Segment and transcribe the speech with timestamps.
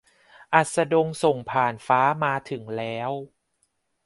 [0.53, 3.11] อัสดงส่งผ่านฟ้ามาถึงแล้ว